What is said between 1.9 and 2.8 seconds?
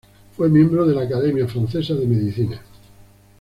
de Medicina.